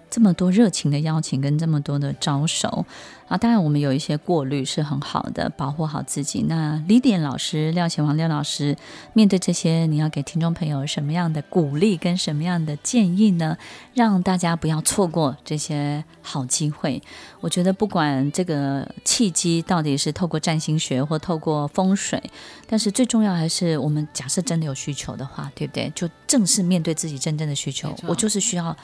[0.10, 2.86] 这么多热情的邀请跟这么多的招手
[3.28, 6.46] 啊，当然我们有一些过滤是很好的，保护好自己。
[6.48, 8.78] 那李典老师、廖贤王廖老师，
[9.14, 13.58] 面对这些，你要给听众朋友什么样的鼓励跟什么样的建议呢？
[13.94, 17.02] 让大家不要错过这些好机会。
[17.42, 22.22] 我觉得不管这个契机到底是透过占星学或透过风水，
[22.68, 25.92] 但是最重要还是我们假设真的有需求的话，对不对？
[25.96, 28.78] 就正式面对自己真正的需求，我就是需要。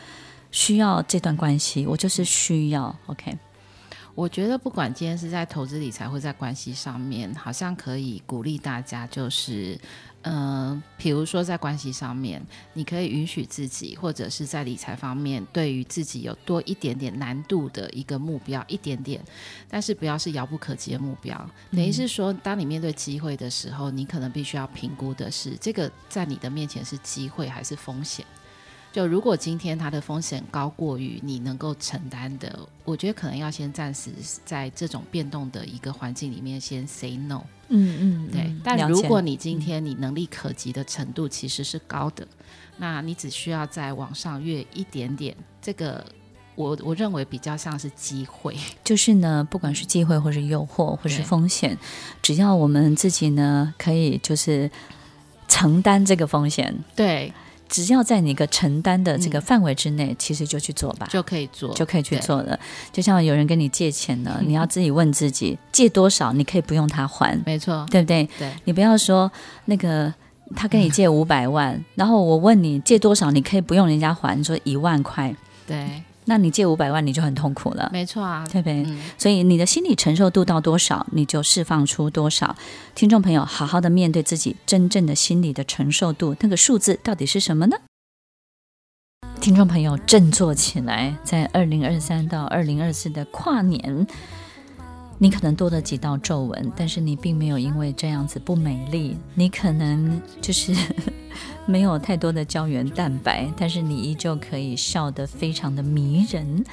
[0.52, 2.96] 需要这段关系，我就是需要。
[3.08, 3.38] OK，
[4.14, 9.80] 我觉得不管今天是在投资理财或在关系上面，好像可以鼓励大家，就是，
[10.24, 10.34] 嗯、
[10.72, 19.24] 呃，比如说在关系上面，你可以允许自己，或者是在理财方面，对于自己有多一点点难度的一个目标，一点点，
[19.70, 21.50] 但是不要是遥不可及的目标。
[21.72, 28.26] 等于是说，当你面对机会的时候，你可能必须要评估的是，这个在你的面前是机会还是风险。
[28.92, 34.12] 就如果今天它的风险高过于你能够承担的，我觉得可能要先暂时
[34.44, 37.42] 在这种变动的一个环境里面先 say no。
[37.70, 38.42] 嗯嗯，对。
[38.42, 42.46] 嗯、但如果你今天你能力可及的程度其实是高的，嗯、
[42.78, 46.06] 那你只需要再往上越一点点，这个
[46.56, 48.58] 我我认为比较像是机会。
[48.84, 51.78] 就是呢，不管是机会或是诱惑或是风险，
[52.22, 54.70] 只要我们自己呢可以就是
[55.48, 56.78] 承担这个风险。
[56.94, 57.32] 对。
[57.72, 62.60] 只要在你一个承担的这个范围之内，嗯、其实就去做吧，就可以做，就可以去做了。
[62.92, 68.30] 就像有人跟你借钱呢，你要自己问自己，借多少你可以不用他还，没错，对不对？
[68.38, 69.32] 对，你不要说
[69.66, 70.14] 那个
[70.54, 75.34] 他跟你借五百万，嗯、然后我问你借多少，你可以不用人家还，你说一万块，
[75.66, 76.04] 对。
[76.26, 78.84] 那你借五百万，你就很痛苦了，没错啊，对不对？
[78.84, 82.56] 嗯、所以你的心理承受度到多少，你就释放出多少。
[82.94, 87.78] 听众朋友，好好的面对自己真正的心理的承受度，那个数字到底是什么呢？
[89.40, 91.18] 听众朋友，振作起来！
[91.24, 94.06] 在二零二三到二零二四的跨年，
[95.18, 99.18] 你可能多了几道皱纹，但是你并没有因为这样子不美丽。
[99.34, 100.76] 你可能就是。
[101.66, 106.66] 没有太多的胶原蛋白，但是你依旧可以笑得非常的迷人。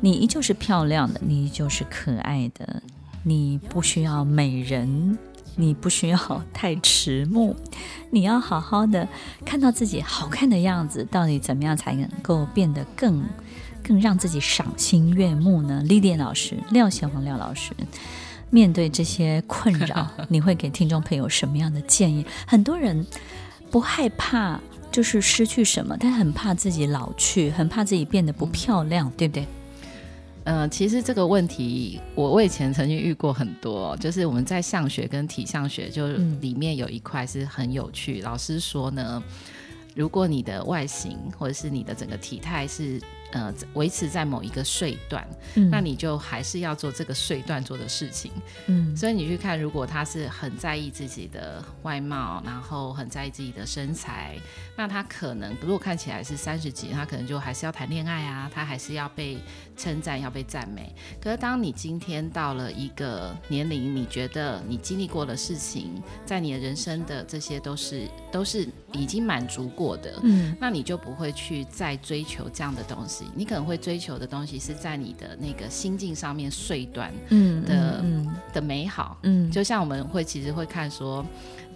[0.00, 2.82] 你依旧是漂亮的，你依旧是可爱的。
[3.22, 5.18] 你不需要美人，
[5.56, 7.54] 你不需要太迟暮，
[8.10, 9.08] 你要好好的
[9.44, 11.06] 看到自己好看的样子。
[11.10, 13.24] 到底怎么样才能够变得更
[13.82, 15.82] 更让自己赏心悦目呢？
[15.84, 17.72] 丽丽老师，廖小红廖老师，
[18.50, 22.24] 面对这些困扰， 你会给听众朋友什么样的建议？
[22.46, 23.06] 很多人。
[23.70, 29.46] 不害怕，就是失去什么，但很怕自己老去，很怕自己变得不漂亮，对不对？
[30.44, 36.08] 嗯、其实这个问题，我我以前曾经遇过很多，就是我们在相学跟体相学，就
[36.40, 38.20] 里面有一块是很有趣。
[38.22, 39.22] 老师说呢，
[39.94, 43.00] 如果你的外形或者是你的整个体态是。
[43.36, 48.32] 呃，维持在某一个岁段，嗯、那你就还是要做这个岁段做的事情。
[48.66, 54.38] 嗯，所以你去看，如果他是很在意自己的外貌，然后很在意自己的身材，
[54.74, 59.36] 那他可能如果看起来是三十几，他可能就还是要谈恋爱啊，他还是要被
[59.76, 60.94] 称赞，要被赞美。
[61.20, 73.24] 可是当你今天到了一个年龄，你觉得你经历过的事情，在你的人生的这些都是都是已经满足过的，嗯，那你就不会去再追求这样的东西。
[73.34, 81.24] 你可能会追求的东西是在你的那个心境上面碎断的嗯嗯嗯的美好，嗯，就像我们会其实会看说。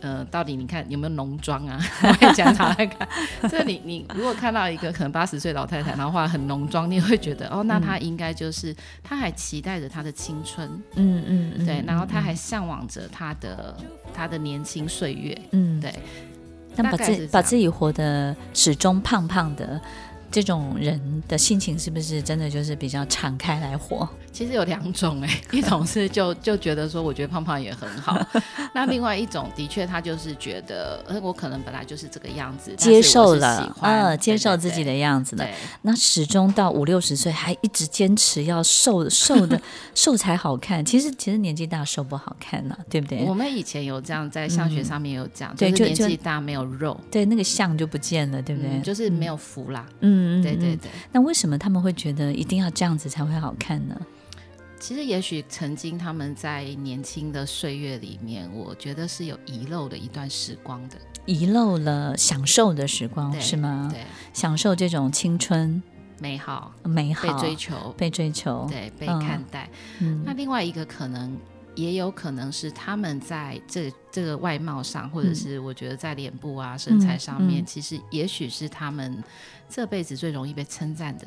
[0.00, 1.78] 呃，到底你看有没有浓妆啊？
[2.02, 3.08] 我也讲常来看。
[3.50, 13.76] 这你你如果看到一个可能八十岁老太太，然后画很浓妆，你会觉得哦，那她应该就是她还期待着她的青春，嗯嗯，嗯对，然后她还向往着她的
[14.14, 15.92] 她的年轻岁月，嗯，对。
[16.76, 19.78] 那把自把自己活得始终胖胖的。
[20.30, 24.08] 这种人的心情是不是真的就是比较敞开来活？
[24.32, 28.16] 其实有两种哎、欸， 一种是就就觉得说，我觉得胖胖也很好。
[28.72, 35.44] 那另外一种的确他就是觉得，呃，我可能本来就是这个样子，接受了，呃，接受自己的样子了。
[35.44, 35.52] 对，
[35.82, 39.60] 那始终到五六十岁还一直坚持要瘦瘦的
[39.96, 40.84] 瘦才好看。
[40.84, 43.24] 其实其实年纪大瘦不好看呢、啊，对不对？
[43.24, 48.70] 我们以前有这样在相学上面有讲，对、嗯，就是年纪大没有肉，对，那个相就不见了，对不对？
[48.70, 50.19] 嗯、就是没有福啦，嗯。
[50.20, 50.90] 嗯，对对对。
[51.12, 53.98] 那为什么他们会觉得一定要这样子才会好看呢？
[54.78, 60.96] 其实也许曾经他们在年轻的岁月里面，我觉得是有遗漏的一段时光的，
[61.26, 63.88] 遗漏了享受的时光，是吗？
[63.92, 64.00] 对，
[64.32, 65.82] 享受这种青春
[66.18, 69.68] 美好、美好被追求、被追求，对，被看待。
[69.98, 71.36] 嗯，那另外一个可能。
[71.74, 79.22] 也有可能是他们在这这个外貌上，或者是我觉得在脸部啊、嗯、身材上面，其实也许是他们
[79.68, 81.26] 这辈子最容易被称赞的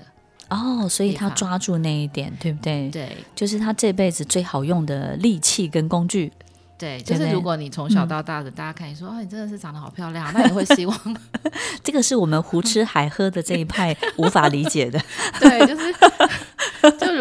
[0.49, 2.89] 哦，所以他抓住那一点，对不对？
[2.89, 6.31] 对，就是他这辈子最好用的利器跟工具。
[6.77, 11.17] 对，就是如果你从小到大的，大家看你说，哦，你真的是长得好漂亮，那也会希望。
[11.81, 14.99] 这个是我们胡吃海喝的这一派无法理解的。
[15.39, 15.95] 对，就是。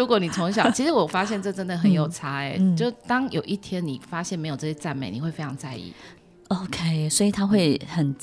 [0.03, 2.75] 就如果你从小， 其实我发现这真的很有差哎、欸嗯嗯。
[2.75, 5.93] 就当有一天你发现没有这些赞美，你会非常在意。
[6.49, 8.13] OK，所以他会很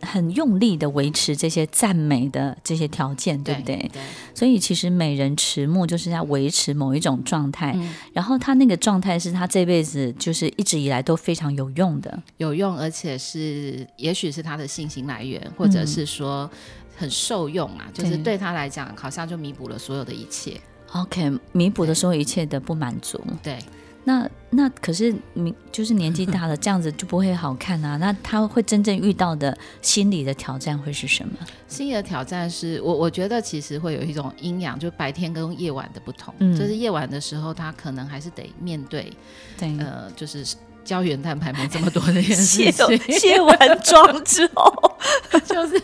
[0.00, 3.76] 很用力的维持这些赞美的这些条件，对不对？
[3.92, 4.00] 对。
[4.32, 16.48] 所以其实美人迟暮就是要维持某一种状态、嗯，然后他那个状态是他这辈子就是一直以来都非常有用的，有用，而且是也许是他的信心来源，或者是说
[16.96, 20.60] 很受用啊，嗯、就是对他来讲，好像就弥补了所有的一切。
[20.94, 23.20] OK，弥补的所有一切的不满足。
[23.42, 23.58] 对，
[24.04, 27.96] 那那可是你就是年纪大了，这样子就不会好看啊。
[28.00, 31.34] 那他会真正遇到的心理的挑战会是什么？
[31.66, 36.32] 心理的挑战是我我觉得其实会有一种阴阳，就白天跟夜晚的不同。
[36.38, 39.12] 嗯，就是夜晚的时候，他可能还是得面对，
[39.58, 40.44] 对，呃，就是
[40.84, 42.70] 胶原蛋白没这么多的事情。
[42.70, 44.72] 卸 卸完妆之后，
[45.46, 45.80] 就是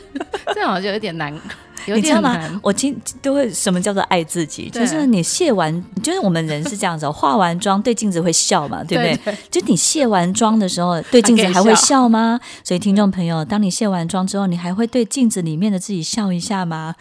[0.54, 1.32] 这样，好像就有点难。
[1.86, 2.60] 你知道吗？
[2.62, 4.68] 我今都会什么叫做爱自己？
[4.68, 9.36] 就是你卸完，就是我们人是这样子，化完妆对镜子会笑嘛，对不对？
[9.50, 12.38] 就你卸完妆的时候，对镜子还会笑吗？
[12.62, 16.94] 所以听众朋友，当你卸完妆之后，你还会对镜子里面的自己笑一下吗？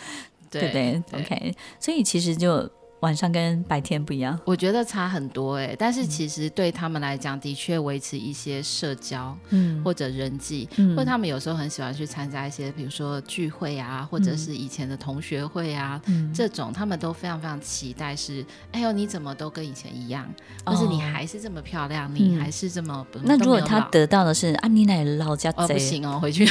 [0.49, 2.67] 对不对，对？OK，所以其实就。
[3.01, 5.75] 晚上跟白天不一样，我觉得差很多哎、欸。
[5.79, 20.27] 但是其实对他们来讲，的确维持一些社交，嗯，或者人际，嗯，或者他们有时候很喜欢去参加一些，比如说聚会啊，或者是以前的同学会啊，嗯，这种他们都非常非常期待是，哎呦，你怎么都跟以前一样，
[20.65, 23.05] 或是你还是这么漂亮，哦、你还是这么……
[23.23, 26.45] 那如果他得到的是啊，你奶老家贼、哦、不行哦，回去。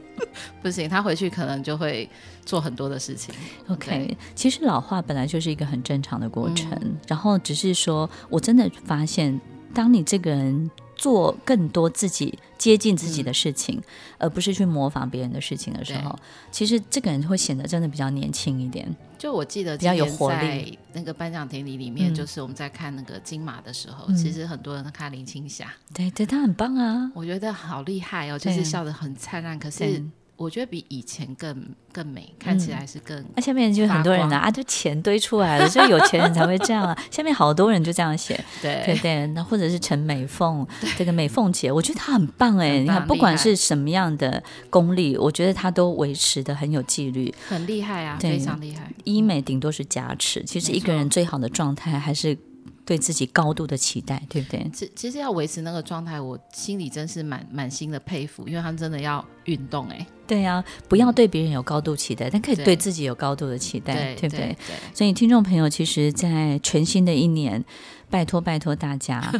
[0.62, 2.08] 不行，他回去可能就会
[2.44, 3.34] 做很多的事情。
[3.68, 9.40] OK，其实老化本来就是一个很正常的过程，嗯、然后只是说我真的发现，
[9.72, 13.84] 当你这个人做更多自己接近自己的事情，嗯、
[14.18, 16.18] 而不是去模仿别人的事情的时候，
[16.50, 18.94] 其实这个人会显得真的比较年轻一点。
[19.26, 20.78] 就我记得，比较有活力。
[20.92, 25.68] 那个颁奖典礼里面，就是我们在看那个金马的时候，嗯、其实很多人都看林青霞。
[25.92, 30.00] 对对，她很棒啊，我觉得好厉害哦，就是笑得很灿烂，可是。
[30.36, 33.24] 我觉得比以前更更美，看起来是更。
[33.34, 36.96] 那、下面就很多人呢啊，就钱堆出来了，所以有钱人才会这样啊。
[37.10, 40.66] 下面好多人就这样写，对对对，那或者是陈美凤，
[40.96, 42.78] 这个美凤姐，我觉得她很棒哎。
[42.78, 48.92] 你看，不管是什么样的功力，我觉得她都维持的很有纪律，很厉害啊，非常厉害。
[49.04, 52.36] 医美顶多是加持，其实一个人最好的状态还是。
[52.86, 54.70] 对自己高度的期待，对不对？
[54.72, 60.06] 其其实要维持那个状态，我心里真是满满心的佩服，因为他们真的要运动哎。
[60.26, 64.56] 对呀、啊，不要对别人有高度期待，但可以对自己有高度的期待，对，对不对？
[64.94, 67.64] 所以听众朋友，其实，在全新的一年，
[68.08, 69.32] 拜托拜托大家。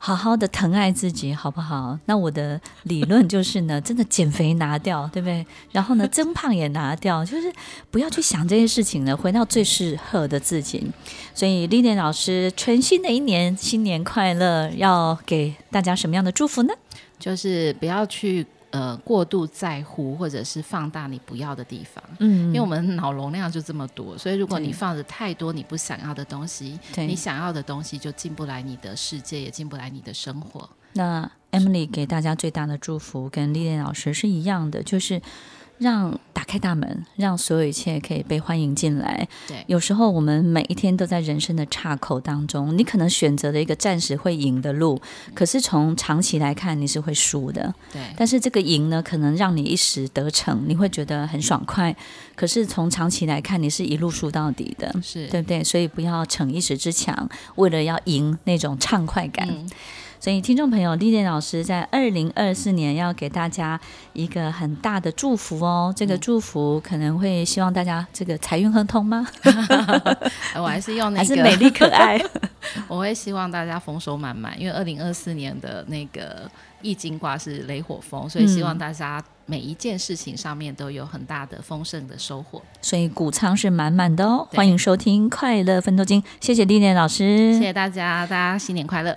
[0.00, 1.98] 好好的疼爱自己，好不好？
[2.06, 5.44] 那我的理论就是呢， 真的减肥拿掉，对不对？
[5.72, 7.52] 然后呢，增胖也拿掉，就是
[7.90, 10.86] 不要去想这些事情了，回到最适合的自己。
[11.34, 14.70] 所以，Lilian 老师，全新的一年，新年快乐！
[14.76, 16.72] 要给大家什么样的祝福呢？
[17.18, 22.02] 就是不要去呃过度在乎或者是放大你不要的地方。
[22.18, 30.68] 嗯，因为我们脑容量就这么多，所以如果你放着太多你不想要的东西，你想要的东西就进不来你的世界，也进不来你的生活。
[30.94, 35.20] 那 Emily 给大家最大的祝福跟丽丽老师是一样的，就是。
[35.78, 39.26] 让打开大门，让所有一切可以被欢迎进来。
[39.46, 45.00] 对，有时候我们每一天都在人生的岔口当中，你可能选择了一个暂时会赢的路，
[45.34, 47.74] 可是从长期来看你是会输的。
[47.92, 51.94] 对，但是这个赢呢，可能让你一时得逞，你会觉得很爽快，
[52.34, 55.62] 可是从长期来看，你是一路输到底的，是对不对？
[55.62, 59.48] 所以不要逞一时之强，为了要赢那种畅快感。
[59.50, 59.68] 嗯
[60.20, 63.80] 所以，听众朋友，历练老师在二零二四年要给大家
[64.12, 65.94] 一个很大的祝福哦。
[65.96, 69.26] 这个祝福可能会希望大家这个财运亨通吗？
[70.58, 72.20] 我还是用那个， 还是美丽可爱。
[72.88, 76.50] 我会希望大家丰收满满，因为二零二四年的那个
[76.82, 82.60] 易经卦是雷火风，所以希望大家每一件事情上面都有很大的丰盛的收获。
[82.82, 84.46] 所以谷仓是满满的哦。
[84.50, 89.16] 欢迎收听《快乐分多金》，谢谢历练老师，谢谢大家，大家新年快乐。